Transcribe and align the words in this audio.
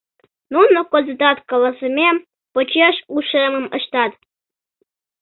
Нуно 0.53 0.79
кызытат 0.91 1.37
каласымем 1.49 2.15
почеш 2.53 2.95
ушемым 3.15 3.65
ыштат. 3.77 4.11